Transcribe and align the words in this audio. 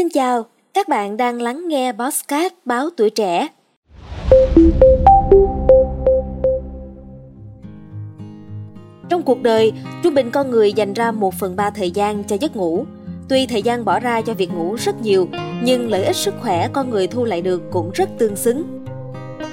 Xin 0.00 0.08
chào, 0.08 0.46
các 0.74 0.88
bạn 0.88 1.16
đang 1.16 1.42
lắng 1.42 1.68
nghe 1.68 1.92
Bosscat 1.92 2.52
báo 2.64 2.88
tuổi 2.96 3.10
trẻ. 3.10 3.48
Trong 9.08 9.22
cuộc 9.24 9.42
đời, 9.42 9.72
trung 10.02 10.14
bình 10.14 10.30
con 10.30 10.50
người 10.50 10.72
dành 10.72 10.92
ra 10.92 11.10
1 11.10 11.34
phần 11.34 11.56
3 11.56 11.70
thời 11.70 11.90
gian 11.90 12.24
cho 12.24 12.36
giấc 12.40 12.56
ngủ. 12.56 12.84
Tuy 13.28 13.46
thời 13.46 13.62
gian 13.62 13.84
bỏ 13.84 14.00
ra 14.00 14.20
cho 14.20 14.34
việc 14.34 14.50
ngủ 14.54 14.74
rất 14.74 15.00
nhiều, 15.02 15.28
nhưng 15.62 15.90
lợi 15.90 16.04
ích 16.04 16.16
sức 16.16 16.34
khỏe 16.42 16.68
con 16.72 16.90
người 16.90 17.06
thu 17.06 17.24
lại 17.24 17.42
được 17.42 17.62
cũng 17.70 17.90
rất 17.94 18.08
tương 18.18 18.36
xứng. 18.36 18.84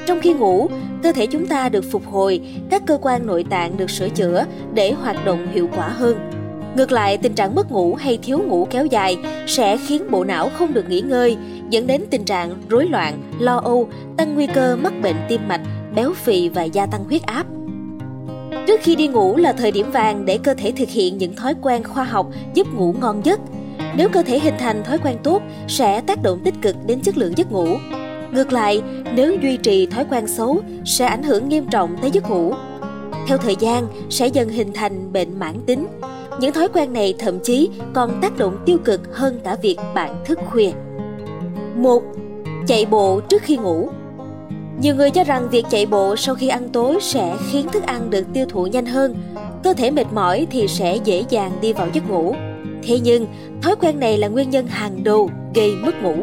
Trong 0.06 0.20
khi 0.22 0.34
ngủ, 0.34 0.68
cơ 1.04 1.12
thể 1.12 1.26
chúng 1.26 1.48
ta 1.48 1.70
được 1.70 1.86
phục 1.92 2.06
hồi, 2.06 2.42
các 2.70 2.84
cơ 2.86 2.98
quan 3.02 3.28
nội 3.28 3.46
tạng 3.50 3.78
được 3.78 3.90
sửa 3.90 4.10
chữa 4.10 4.46
để 4.74 4.92
hoạt 4.92 5.26
động 5.26 5.48
hiệu 5.54 5.70
quả 5.76 5.90
hơn. 5.90 6.37
Ngược 6.78 6.92
lại, 6.92 7.18
tình 7.18 7.34
trạng 7.34 7.56
mất 7.56 7.72
ngủ 7.72 7.96
hay 7.96 8.20
thiếu 8.24 8.40
ngủ 8.40 8.68
kéo 8.72 8.86
dài 8.86 9.18
sẽ 9.48 9.78
khiến 9.78 10.12
bộ 10.12 10.24
não 10.24 10.50
không 10.58 10.74
được 10.74 10.90
nghỉ 10.90 11.02
ngơi, 11.02 11.38
dẫn 11.70 11.88
đến 11.88 12.02
tình 12.10 12.24
trạng 12.24 12.54
rối 12.70 12.86
loạn, 12.86 13.22
lo 13.40 13.58
âu, 13.58 13.90
tăng 14.18 14.36
nguy 14.36 14.48
cơ 14.48 14.76
mắc 14.76 14.94
bệnh 15.02 15.16
tim 15.30 15.48
mạch, 15.48 15.62
béo 15.96 16.14
phì 16.14 16.50
và 16.50 16.64
gia 16.64 16.86
tăng 16.86 17.04
huyết 17.04 17.22
áp. 17.26 17.46
Trước 18.68 18.80
khi 18.84 18.96
đi 18.96 19.08
ngủ 19.08 19.36
là 19.36 19.54
thời 19.54 19.72
điểm 19.72 19.92
vàng 19.92 20.26
để 20.26 20.38
cơ 20.38 20.54
thể 20.54 20.72
thực 20.72 20.90
hiện 20.90 21.18
những 21.18 21.36
thói 21.36 21.54
quen 21.62 21.84
khoa 21.84 22.04
học 22.04 22.28
giúp 22.54 22.68
ngủ 22.74 22.96
ngon 23.02 23.22
giấc. 23.26 23.40
Nếu 23.96 24.10
cơ 24.10 24.24
thể 24.24 24.40
hình 24.40 24.56
thành 24.60 24.84
thói 24.84 24.98
quen 24.98 25.18
tốt 25.24 25.42
sẽ 25.68 26.02
tác 26.02 26.24
động 26.24 26.40
tích 26.44 26.56
cực 26.62 26.76
đến 26.86 27.00
chất 27.00 27.18
lượng 27.18 27.34
giấc 27.38 27.52
ngủ. 27.52 27.68
Ngược 28.32 28.54
lại, 28.54 28.82
nếu 29.14 29.38
duy 29.42 29.58
trì 29.58 29.86
thói 29.86 30.06
quen 30.10 30.28
xấu 30.28 30.60
sẽ 30.86 31.06
ảnh 31.06 31.24
hưởng 31.24 31.50
nghiêm 31.50 31.66
trọng 31.72 31.96
tới 32.02 32.12
giấc 32.12 32.30
ngủ. 32.30 32.54
Theo 33.28 33.38
thời 33.38 33.56
gian 33.60 33.88
sẽ 34.10 34.28
dần 34.28 34.50
hình 34.50 34.74
thành 34.74 35.14
bệnh 35.14 35.40
mãn 35.40 35.56
tính. 35.66 35.88
Những 36.40 36.54
thói 36.54 36.68
quen 36.74 36.94
này 36.94 37.16
thậm 37.20 37.40
chí 37.40 37.70
còn 37.94 38.20
tác 38.22 38.38
động 38.38 38.58
tiêu 38.66 38.78
cực 38.86 39.16
hơn 39.18 39.40
cả 39.44 39.58
việc 39.62 39.78
bạn 39.96 40.24
thức 40.26 40.40
khuya. 40.46 40.72
1. 41.76 42.04
Chạy 42.68 42.86
bộ 42.86 43.22
trước 43.30 43.42
khi 43.42 43.58
ngủ 43.58 43.90
nhiều 44.82 44.96
người 44.96 45.12
cho 45.12 45.24
rằng 45.24 45.50
việc 45.50 45.66
chạy 45.70 45.86
bộ 45.86 46.16
sau 46.16 46.36
khi 46.36 46.48
ăn 46.48 46.70
tối 46.70 46.98
sẽ 47.02 47.38
khiến 47.52 47.68
thức 47.74 47.84
ăn 47.84 48.10
được 48.10 48.24
tiêu 48.34 48.46
thụ 48.50 48.66
nhanh 48.66 48.86
hơn, 48.86 49.16
cơ 49.64 49.74
thể 49.74 49.92
mệt 49.92 50.08
mỏi 50.14 50.48
thì 50.52 50.68
sẽ 50.68 50.96
dễ 50.96 51.24
dàng 51.30 51.52
đi 51.62 51.74
vào 51.74 51.88
giấc 51.94 52.10
ngủ. 52.10 52.36
Thế 52.84 53.00
nhưng, 53.00 53.28
thói 53.62 53.76
quen 53.76 54.00
này 54.00 54.18
là 54.18 54.28
nguyên 54.28 54.50
nhân 54.50 54.68
hàng 54.68 55.04
đầu 55.04 55.30
gây 55.56 55.72
mất 55.76 56.04
ngủ. 56.04 56.16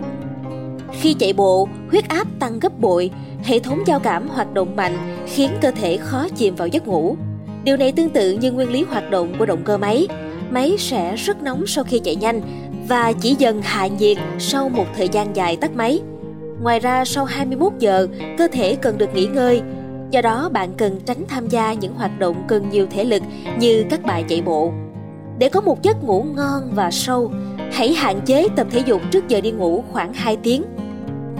Khi 0.93 1.15
chạy 1.15 1.33
bộ, 1.33 1.69
huyết 1.91 2.09
áp 2.09 2.27
tăng 2.41 2.59
gấp 2.59 2.81
bội, 2.81 3.11
hệ 3.45 3.59
thống 3.59 3.83
giao 3.87 4.01
cảm 4.01 4.29
hoạt 4.29 4.55
động 4.55 4.77
mạnh 4.77 4.97
khiến 5.27 5.51
cơ 5.61 5.71
thể 5.71 5.97
khó 5.97 6.29
chìm 6.37 6.55
vào 6.55 6.69
giấc 6.69 6.87
ngủ. 6.87 7.17
Điều 7.65 7.77
này 7.77 7.93
tương 7.93 8.11
tự 8.11 8.33
như 8.33 8.53
nguyên 8.53 8.73
lý 8.73 8.83
hoạt 8.83 9.11
động 9.11 9.35
của 9.39 9.47
động 9.47 9.63
cơ 9.65 9.79
máy. 9.79 10.09
Máy 10.51 10.77
sẽ 10.79 11.17
rất 11.17 11.43
nóng 11.43 11.67
sau 11.67 11.85
khi 11.85 11.99
chạy 11.99 12.17
nhanh 12.17 12.41
và 12.89 13.13
chỉ 13.13 13.37
dần 13.39 13.63
hạ 13.63 13.87
nhiệt 13.87 14.17
sau 14.39 14.69
một 14.69 14.87
thời 14.97 15.09
gian 15.09 15.37
dài 15.37 15.57
tắt 15.57 15.71
máy. 15.75 16.01
Ngoài 16.63 16.81
ra 16.81 17.05
sau 17.05 17.25
21 17.25 17.73
giờ, 17.79 18.09
cơ 18.39 18.49
thể 18.53 18.77
cần 18.77 18.99
được 18.99 19.15
nghỉ 19.15 19.27
ngơi. 19.27 19.63
Do 20.11 20.21
đó 20.21 20.49
bạn 20.53 20.71
cần 20.77 21.01
tránh 21.07 21.25
tham 21.29 21.49
gia 21.49 21.73
những 21.73 21.95
hoạt 21.95 22.19
động 22.19 22.45
cần 22.49 22.69
nhiều 22.71 22.87
thể 22.91 23.05
lực 23.05 23.23
như 23.59 23.85
các 23.91 24.03
bài 24.03 24.25
chạy 24.29 24.43
bộ. 24.43 24.73
Để 25.39 25.49
có 25.49 25.61
một 25.61 25.83
giấc 25.83 26.05
ngủ 26.05 26.23
ngon 26.23 26.71
và 26.73 26.91
sâu, 26.91 27.33
hãy 27.73 27.95
hạn 27.95 28.21
chế 28.27 28.49
tập 28.57 28.67
thể 28.71 28.83
dục 28.87 29.03
trước 29.11 29.29
giờ 29.29 29.41
đi 29.41 29.51
ngủ 29.51 29.85
khoảng 29.93 30.13
2 30.13 30.37
tiếng. 30.37 30.63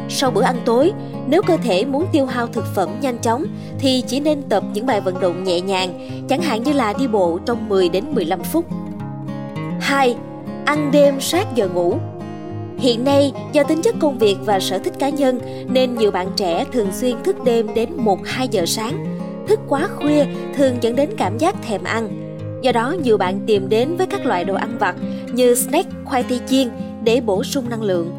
Sau 0.09 0.31
bữa 0.31 0.43
ăn 0.43 0.57
tối, 0.65 0.93
nếu 1.29 1.43
cơ 1.43 1.57
thể 1.57 1.85
muốn 1.85 2.07
tiêu 2.13 2.27
hao 2.27 2.47
thực 2.47 2.65
phẩm 2.75 2.89
nhanh 3.01 3.19
chóng 3.19 3.45
thì 3.79 4.05
chỉ 4.07 4.21
nên 4.21 4.43
tập 4.43 4.65
những 4.73 4.87
bài 4.87 5.01
vận 5.01 5.21
động 5.21 5.45
nhẹ 5.45 5.61
nhàng, 5.61 6.09
chẳng 6.29 6.43
hạn 6.43 6.63
như 6.63 6.73
là 6.73 6.93
đi 6.99 7.07
bộ 7.07 7.39
trong 7.47 7.69
10 7.69 7.89
đến 7.89 8.05
15 8.11 8.43
phút. 8.43 8.65
2. 9.81 10.17
Ăn 10.65 10.91
đêm 10.93 11.21
sát 11.21 11.47
giờ 11.55 11.69
ngủ 11.69 11.99
Hiện 12.79 13.05
nay, 13.05 13.33
do 13.53 13.63
tính 13.63 13.83
chất 13.83 13.95
công 14.01 14.19
việc 14.19 14.37
và 14.45 14.61
sở 14.61 14.79
thích 14.79 14.95
cá 14.99 15.09
nhân 15.09 15.41
nên 15.69 15.95
nhiều 15.95 16.11
bạn 16.11 16.29
trẻ 16.37 16.65
thường 16.73 16.89
xuyên 16.93 17.23
thức 17.23 17.37
đêm 17.45 17.75
đến 17.75 17.89
1-2 17.97 18.47
giờ 18.51 18.67
sáng. 18.67 19.05
Thức 19.49 19.61
quá 19.69 19.89
khuya 19.97 20.27
thường 20.57 20.77
dẫn 20.81 20.97
đến 20.97 21.11
cảm 21.19 21.39
giác 21.39 21.55
thèm 21.63 21.85
ăn. 21.85 22.09
Do 22.63 22.73
đó, 22.73 22.95
nhiều 23.03 23.17
bạn 23.19 23.41
tìm 23.47 23.69
đến 23.69 23.97
với 23.97 24.07
các 24.07 24.27
loại 24.27 24.45
đồ 24.45 24.55
ăn 24.55 24.77
vặt 24.79 24.97
như 25.33 25.55
snack, 25.55 25.89
khoai 26.05 26.23
tây 26.23 26.41
chiên 26.47 26.69
để 27.05 27.21
bổ 27.21 27.45
sung 27.45 27.69
năng 27.71 27.83
lượng. 27.83 28.11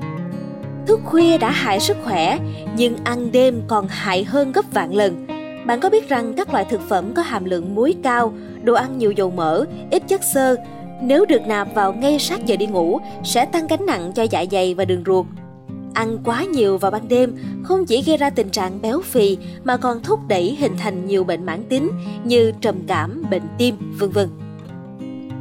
Thức 0.88 1.00
khuya 1.06 1.38
đã 1.38 1.52
hại 1.52 1.80
sức 1.80 1.98
khỏe, 2.04 2.40
nhưng 2.78 2.96
ăn 3.04 3.32
đêm 3.32 3.62
còn 3.68 3.88
hại 3.88 4.24
hơn 4.24 4.52
gấp 4.52 4.66
vạn 4.74 4.96
lần. 4.96 5.28
Bạn 5.66 5.80
có 5.80 5.90
biết 5.90 6.10
rằng 6.10 6.34
các 6.38 6.54
loại 6.54 6.66
thực 6.70 6.82
phẩm 6.90 7.14
có 7.14 7.22
hàm 7.22 7.46
lượng 7.46 7.76
muối 7.76 7.96
cao, 8.04 8.34
đồ 8.64 8.74
ăn 8.74 8.98
nhiều 8.98 9.12
dầu 9.12 9.32
mỡ, 9.32 9.66
ít 9.92 10.04
chất 10.08 10.24
xơ 10.24 10.56
nếu 11.02 11.26
được 11.26 11.42
nạp 11.48 11.76
vào 11.76 11.94
ngay 11.94 12.20
sát 12.20 12.46
giờ 12.46 12.56
đi 12.56 12.68
ngủ 12.68 13.00
sẽ 13.24 13.46
tăng 13.46 13.68
gánh 13.68 13.86
nặng 13.86 14.12
cho 14.16 14.24
dạ 14.24 14.46
dày 14.52 14.74
và 14.74 14.86
đường 14.86 15.04
ruột. 15.06 15.26
Ăn 15.94 16.18
quá 16.24 16.44
nhiều 16.44 16.78
vào 16.78 16.92
ban 16.92 17.08
đêm 17.08 17.38
không 17.64 17.86
chỉ 17.86 18.02
gây 18.02 18.18
ra 18.18 18.30
tình 18.30 18.50
trạng 18.50 18.82
béo 18.82 19.02
phì 19.02 19.38
mà 19.64 19.78
còn 19.78 20.04
thúc 20.04 20.20
đẩy 20.28 20.58
hình 20.60 20.74
thành 20.78 21.08
nhiều 21.08 21.24
bệnh 21.24 21.46
mãn 21.46 21.64
tính 21.70 21.90
như 22.24 22.52
trầm 22.62 22.76
cảm, 22.88 23.24
bệnh 23.32 23.42
tim, 23.58 23.76
vân 24.00 24.10
vân. 24.10 24.30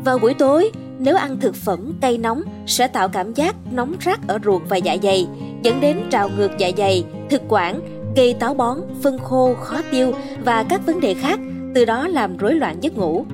Vào 0.05 0.19
buổi 0.19 0.35
tối, 0.35 0.71
nếu 1.05 1.17
ăn 1.17 1.41
thực 1.41 1.55
phẩm 1.55 1.93
cay 2.01 2.19
nóng 2.19 2.43
sẽ 2.67 2.89
tạo 2.89 3.09
cảm 3.09 3.35
giác 3.35 3.57
nóng 3.73 3.95
rát 4.05 4.27
ở 4.27 4.39
ruột 4.45 4.63
và 4.69 4.77
dạ 4.77 4.97
dày, 5.03 5.27
dẫn 5.63 5.81
đến 5.81 6.01
trào 6.11 6.29
ngược 6.29 6.51
dạ 6.59 6.71
dày, 6.77 7.05
thực 7.31 7.43
quản, 7.49 7.81
gây 8.17 8.35
táo 8.35 8.55
bón, 8.55 8.79
phân 9.03 9.19
khô, 9.19 9.55
khó 9.55 9.81
tiêu 9.93 10.13
và 10.45 10.63
các 10.63 10.87
vấn 10.87 11.01
đề 11.01 11.15
khác, 11.15 11.41
từ 11.75 11.85
đó 11.85 12.09
làm 12.09 12.37
rối 12.37 12.55
loạn 12.55 12.77
giấc 12.81 12.97
ngủ. 12.97 13.25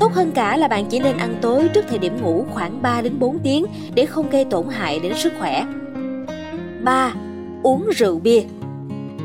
Tốt 0.00 0.12
hơn 0.12 0.32
cả 0.34 0.56
là 0.56 0.68
bạn 0.68 0.86
chỉ 0.90 0.98
nên 0.98 1.16
ăn 1.16 1.38
tối 1.42 1.68
trước 1.74 1.84
thời 1.88 1.98
điểm 1.98 2.22
ngủ 2.22 2.44
khoảng 2.54 2.82
3 2.82 3.00
đến 3.02 3.18
4 3.18 3.38
tiếng 3.38 3.66
để 3.94 4.06
không 4.06 4.30
gây 4.30 4.44
tổn 4.44 4.66
hại 4.68 4.98
đến 4.98 5.12
sức 5.16 5.32
khỏe. 5.38 5.66
3. 6.82 7.14
Uống 7.62 7.90
rượu 7.96 8.18
bia 8.18 8.42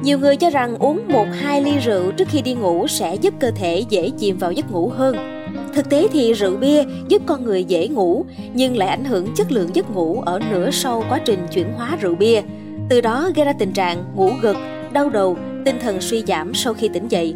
Nhiều 0.03 0.19
người 0.19 0.35
cho 0.35 0.49
rằng 0.49 0.75
uống 0.77 1.07
1-2 1.07 1.63
ly 1.63 1.77
rượu 1.77 2.11
trước 2.11 2.27
khi 2.31 2.41
đi 2.41 2.53
ngủ 2.53 2.87
sẽ 2.87 3.15
giúp 3.15 3.33
cơ 3.39 3.51
thể 3.51 3.83
dễ 3.89 4.09
chìm 4.19 4.37
vào 4.37 4.51
giấc 4.51 4.71
ngủ 4.71 4.89
hơn. 4.89 5.40
Thực 5.73 5.89
tế 5.89 6.07
thì 6.11 6.33
rượu 6.33 6.57
bia 6.57 6.83
giúp 7.07 7.21
con 7.25 7.43
người 7.43 7.63
dễ 7.63 7.87
ngủ 7.87 8.25
nhưng 8.53 8.77
lại 8.77 8.87
ảnh 8.87 9.05
hưởng 9.05 9.27
chất 9.35 9.51
lượng 9.51 9.69
giấc 9.75 9.91
ngủ 9.91 10.21
ở 10.25 10.39
nửa 10.51 10.71
sau 10.71 11.03
quá 11.09 11.19
trình 11.25 11.47
chuyển 11.53 11.73
hóa 11.73 11.97
rượu 12.01 12.15
bia. 12.15 12.41
Từ 12.89 13.01
đó 13.01 13.29
gây 13.35 13.45
ra 13.45 13.53
tình 13.53 13.71
trạng 13.71 14.03
ngủ 14.15 14.29
gật, 14.41 14.57
đau 14.93 15.09
đầu, 15.09 15.37
tinh 15.65 15.75
thần 15.81 16.01
suy 16.01 16.23
giảm 16.27 16.53
sau 16.53 16.73
khi 16.73 16.89
tỉnh 16.93 17.07
dậy. 17.07 17.35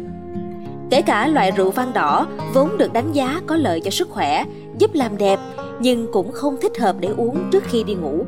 Kể 0.90 1.02
cả 1.02 1.28
loại 1.28 1.50
rượu 1.50 1.70
vang 1.70 1.92
đỏ 1.92 2.26
vốn 2.54 2.78
được 2.78 2.92
đánh 2.92 3.12
giá 3.12 3.40
có 3.46 3.56
lợi 3.56 3.80
cho 3.80 3.90
sức 3.90 4.10
khỏe, 4.10 4.44
giúp 4.78 4.94
làm 4.94 5.18
đẹp 5.18 5.38
nhưng 5.80 6.12
cũng 6.12 6.32
không 6.32 6.56
thích 6.62 6.78
hợp 6.78 6.96
để 7.00 7.08
uống 7.16 7.38
trước 7.52 7.64
khi 7.66 7.84
đi 7.84 7.94
ngủ. 7.94 8.24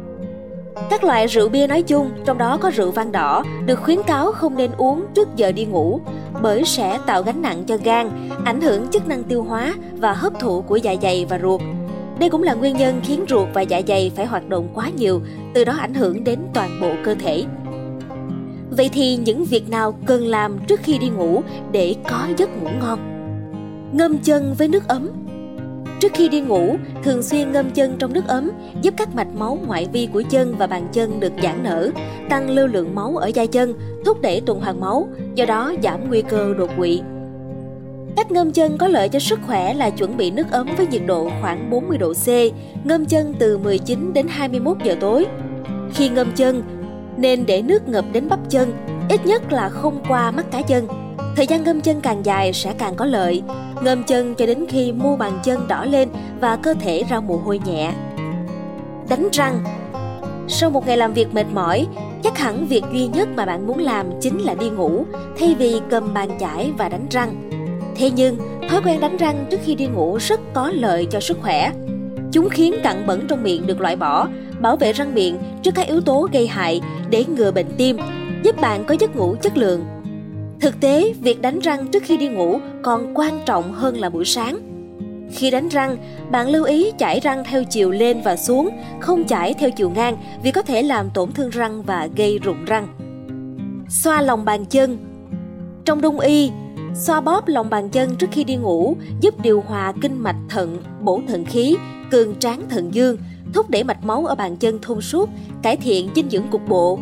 Các 0.90 1.04
loại 1.04 1.26
rượu 1.26 1.48
bia 1.48 1.66
nói 1.66 1.82
chung, 1.82 2.10
trong 2.24 2.38
đó 2.38 2.58
có 2.60 2.70
rượu 2.70 2.90
vang 2.90 3.12
đỏ, 3.12 3.44
được 3.66 3.80
khuyến 3.82 3.98
cáo 4.06 4.32
không 4.32 4.56
nên 4.56 4.70
uống 4.76 5.04
trước 5.14 5.28
giờ 5.36 5.52
đi 5.52 5.64
ngủ 5.64 6.00
bởi 6.42 6.64
sẽ 6.64 6.98
tạo 7.06 7.22
gánh 7.22 7.42
nặng 7.42 7.64
cho 7.66 7.76
gan, 7.84 8.10
ảnh 8.44 8.60
hưởng 8.60 8.88
chức 8.88 9.08
năng 9.08 9.24
tiêu 9.24 9.42
hóa 9.42 9.74
và 9.96 10.12
hấp 10.12 10.40
thụ 10.40 10.62
của 10.62 10.76
dạ 10.76 10.94
dày 11.02 11.26
và 11.28 11.38
ruột. 11.38 11.60
Đây 12.20 12.30
cũng 12.30 12.42
là 12.42 12.54
nguyên 12.54 12.76
nhân 12.76 13.00
khiến 13.04 13.24
ruột 13.28 13.48
và 13.54 13.60
dạ 13.60 13.80
dày 13.88 14.12
phải 14.16 14.26
hoạt 14.26 14.48
động 14.48 14.68
quá 14.74 14.90
nhiều, 14.96 15.20
từ 15.54 15.64
đó 15.64 15.72
ảnh 15.80 15.94
hưởng 15.94 16.24
đến 16.24 16.40
toàn 16.54 16.80
bộ 16.80 16.90
cơ 17.04 17.14
thể. 17.14 17.44
Vậy 18.70 18.90
thì 18.92 19.16
những 19.16 19.44
việc 19.44 19.70
nào 19.70 19.94
cần 20.06 20.26
làm 20.26 20.58
trước 20.58 20.80
khi 20.82 20.98
đi 20.98 21.08
ngủ 21.08 21.42
để 21.72 21.94
có 22.10 22.20
giấc 22.36 22.62
ngủ 22.62 22.68
ngon? 22.80 22.98
Ngâm 23.92 24.18
chân 24.18 24.54
với 24.58 24.68
nước 24.68 24.88
ấm 24.88 25.08
Trước 26.00 26.12
khi 26.14 26.28
đi 26.28 26.40
ngủ, 26.40 26.76
thường 27.02 27.22
xuyên 27.22 27.52
ngâm 27.52 27.70
chân 27.70 27.96
trong 27.98 28.12
nước 28.12 28.26
ấm 28.26 28.50
giúp 28.82 28.94
các 28.96 29.14
mạch 29.14 29.34
máu 29.34 29.58
ngoại 29.66 29.86
vi 29.92 30.08
của 30.12 30.22
chân 30.30 30.54
và 30.58 30.66
bàn 30.66 30.88
chân 30.92 31.20
được 31.20 31.32
giãn 31.42 31.62
nở, 31.62 31.90
tăng 32.28 32.50
lưu 32.50 32.66
lượng 32.66 32.94
máu 32.94 33.16
ở 33.16 33.26
da 33.26 33.46
chân, 33.46 33.74
thúc 34.04 34.20
đẩy 34.22 34.40
tuần 34.40 34.60
hoàn 34.60 34.80
máu, 34.80 35.08
do 35.34 35.44
đó 35.44 35.72
giảm 35.82 36.08
nguy 36.08 36.22
cơ 36.22 36.54
đột 36.58 36.70
quỵ. 36.78 37.00
Cách 38.16 38.30
ngâm 38.30 38.52
chân 38.52 38.78
có 38.78 38.88
lợi 38.88 39.08
cho 39.08 39.18
sức 39.18 39.38
khỏe 39.46 39.74
là 39.74 39.90
chuẩn 39.90 40.16
bị 40.16 40.30
nước 40.30 40.50
ấm 40.50 40.68
với 40.76 40.86
nhiệt 40.86 41.02
độ 41.06 41.30
khoảng 41.40 41.70
40 41.70 41.98
độ 41.98 42.12
C, 42.12 42.28
ngâm 42.84 43.06
chân 43.06 43.34
từ 43.38 43.58
19 43.58 44.12
đến 44.12 44.26
21 44.28 44.76
giờ 44.84 44.96
tối. 45.00 45.26
Khi 45.94 46.08
ngâm 46.08 46.32
chân, 46.36 46.62
nên 47.16 47.46
để 47.46 47.62
nước 47.62 47.88
ngập 47.88 48.04
đến 48.12 48.28
bắp 48.28 48.50
chân, 48.50 48.72
ít 49.08 49.26
nhất 49.26 49.52
là 49.52 49.68
không 49.68 50.02
qua 50.08 50.30
mắt 50.30 50.50
cá 50.50 50.62
chân. 50.62 50.86
Thời 51.36 51.46
gian 51.46 51.64
ngâm 51.64 51.80
chân 51.80 52.00
càng 52.00 52.24
dài 52.24 52.52
sẽ 52.52 52.74
càng 52.78 52.94
có 52.94 53.04
lợi. 53.04 53.42
Ngâm 53.82 54.04
chân 54.04 54.34
cho 54.34 54.46
đến 54.46 54.66
khi 54.68 54.92
mu 54.92 55.16
bàn 55.16 55.38
chân 55.44 55.68
đỏ 55.68 55.84
lên 55.84 56.08
và 56.40 56.56
cơ 56.56 56.74
thể 56.80 57.04
ra 57.08 57.20
mồ 57.20 57.36
hôi 57.36 57.60
nhẹ. 57.64 57.92
Đánh 59.08 59.28
răng 59.32 59.64
Sau 60.48 60.70
một 60.70 60.86
ngày 60.86 60.96
làm 60.96 61.12
việc 61.12 61.34
mệt 61.34 61.46
mỏi, 61.54 61.86
chắc 62.22 62.38
hẳn 62.38 62.66
việc 62.66 62.84
duy 62.92 63.06
nhất 63.06 63.28
mà 63.36 63.46
bạn 63.46 63.66
muốn 63.66 63.78
làm 63.78 64.06
chính 64.20 64.38
là 64.38 64.54
đi 64.54 64.70
ngủ, 64.70 65.04
thay 65.38 65.54
vì 65.58 65.80
cầm 65.90 66.14
bàn 66.14 66.30
chải 66.40 66.72
và 66.78 66.88
đánh 66.88 67.06
răng. 67.10 67.50
Thế 67.96 68.10
nhưng, 68.10 68.38
thói 68.70 68.80
quen 68.84 69.00
đánh 69.00 69.16
răng 69.16 69.46
trước 69.50 69.60
khi 69.64 69.74
đi 69.74 69.86
ngủ 69.86 70.18
rất 70.20 70.40
có 70.54 70.72
lợi 70.74 71.06
cho 71.10 71.20
sức 71.20 71.38
khỏe. 71.42 71.72
Chúng 72.32 72.48
khiến 72.48 72.74
cặn 72.82 73.06
bẩn 73.06 73.26
trong 73.28 73.42
miệng 73.42 73.66
được 73.66 73.80
loại 73.80 73.96
bỏ, 73.96 74.28
bảo 74.60 74.76
vệ 74.76 74.92
răng 74.92 75.14
miệng 75.14 75.38
trước 75.62 75.70
các 75.74 75.86
yếu 75.86 76.00
tố 76.00 76.28
gây 76.32 76.46
hại 76.46 76.80
để 77.10 77.24
ngừa 77.24 77.50
bệnh 77.50 77.68
tim, 77.76 77.96
giúp 78.42 78.60
bạn 78.60 78.84
có 78.84 78.94
giấc 79.00 79.16
ngủ 79.16 79.34
chất 79.42 79.56
lượng. 79.56 79.84
Thực 80.60 80.80
tế, 80.80 81.12
việc 81.20 81.42
đánh 81.42 81.58
răng 81.58 81.88
trước 81.88 82.02
khi 82.02 82.16
đi 82.16 82.28
ngủ 82.28 82.58
còn 82.82 83.14
quan 83.14 83.40
trọng 83.46 83.72
hơn 83.72 83.96
là 83.96 84.10
buổi 84.10 84.24
sáng. 84.24 84.58
Khi 85.32 85.50
đánh 85.50 85.68
răng, 85.68 85.96
bạn 86.30 86.48
lưu 86.48 86.64
ý 86.64 86.92
chải 86.98 87.20
răng 87.20 87.44
theo 87.44 87.64
chiều 87.64 87.90
lên 87.90 88.20
và 88.24 88.36
xuống, 88.36 88.68
không 89.00 89.26
chải 89.26 89.54
theo 89.54 89.70
chiều 89.70 89.90
ngang 89.90 90.16
vì 90.42 90.50
có 90.50 90.62
thể 90.62 90.82
làm 90.82 91.10
tổn 91.10 91.32
thương 91.32 91.50
răng 91.50 91.82
và 91.82 92.08
gây 92.16 92.38
rụng 92.38 92.64
răng. 92.64 92.88
Xoa 93.88 94.22
lòng 94.22 94.44
bàn 94.44 94.64
chân 94.64 94.98
Trong 95.84 96.00
đông 96.00 96.20
y, 96.20 96.50
xoa 96.94 97.20
bóp 97.20 97.48
lòng 97.48 97.70
bàn 97.70 97.90
chân 97.90 98.16
trước 98.16 98.28
khi 98.32 98.44
đi 98.44 98.56
ngủ 98.56 98.96
giúp 99.20 99.40
điều 99.42 99.60
hòa 99.60 99.92
kinh 100.02 100.22
mạch 100.22 100.38
thận, 100.48 100.78
bổ 101.00 101.20
thận 101.28 101.44
khí, 101.44 101.76
cường 102.10 102.38
tráng 102.38 102.68
thận 102.68 102.94
dương, 102.94 103.16
thúc 103.54 103.70
đẩy 103.70 103.84
mạch 103.84 104.04
máu 104.04 104.26
ở 104.26 104.34
bàn 104.34 104.56
chân 104.56 104.78
thông 104.82 105.00
suốt, 105.00 105.30
cải 105.62 105.76
thiện 105.76 106.08
dinh 106.14 106.30
dưỡng 106.30 106.48
cục 106.50 106.68
bộ. 106.68 106.98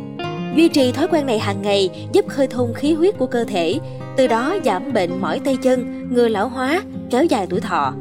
Duy 0.56 0.68
trì 0.68 0.92
thói 0.92 1.08
quen 1.10 1.26
này 1.26 1.38
hàng 1.38 1.62
ngày 1.62 2.08
giúp 2.12 2.24
khơi 2.28 2.46
thông 2.46 2.74
khí 2.74 2.94
huyết 2.94 3.18
của 3.18 3.26
cơ 3.26 3.44
thể, 3.44 3.78
từ 4.16 4.26
đó 4.26 4.56
giảm 4.64 4.92
bệnh 4.92 5.20
mỏi 5.20 5.40
tay 5.44 5.56
chân, 5.62 6.08
ngừa 6.10 6.28
lão 6.28 6.48
hóa, 6.48 6.82
kéo 7.10 7.24
dài 7.24 7.46
tuổi 7.50 7.60
thọ. 7.60 7.94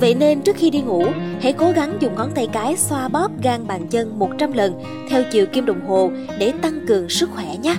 Vậy 0.00 0.14
nên 0.14 0.40
trước 0.40 0.56
khi 0.56 0.70
đi 0.70 0.80
ngủ, 0.80 1.04
hãy 1.40 1.52
cố 1.52 1.70
gắng 1.70 1.96
dùng 2.00 2.14
ngón 2.14 2.30
tay 2.34 2.48
cái 2.52 2.76
xoa 2.76 3.08
bóp 3.08 3.30
gan 3.42 3.66
bàn 3.66 3.86
chân 3.90 4.18
100 4.18 4.52
lần 4.52 4.82
theo 5.10 5.22
chiều 5.32 5.46
kim 5.46 5.66
đồng 5.66 5.88
hồ 5.88 6.10
để 6.38 6.52
tăng 6.62 6.86
cường 6.88 7.08
sức 7.08 7.30
khỏe 7.34 7.56
nhé. 7.62 7.76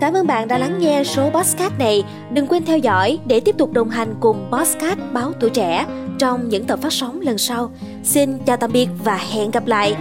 Cảm 0.00 0.14
ơn 0.14 0.26
bạn 0.26 0.48
đã 0.48 0.58
lắng 0.58 0.78
nghe 0.78 1.04
số 1.04 1.30
podcast 1.30 1.78
này. 1.78 2.02
Đừng 2.32 2.46
quên 2.46 2.64
theo 2.64 2.78
dõi 2.78 3.18
để 3.26 3.40
tiếp 3.40 3.58
tục 3.58 3.72
đồng 3.72 3.90
hành 3.90 4.14
cùng 4.20 4.50
podcast 4.52 4.98
Báo 5.12 5.32
Tuổi 5.40 5.50
Trẻ 5.50 5.86
trong 6.18 6.48
những 6.48 6.64
tập 6.64 6.78
phát 6.82 6.92
sóng 6.92 7.20
lần 7.20 7.38
sau. 7.38 7.70
Xin 8.04 8.38
chào 8.46 8.56
tạm 8.56 8.72
biệt 8.72 8.88
và 9.04 9.16
hẹn 9.16 9.50
gặp 9.50 9.66
lại. 9.66 9.96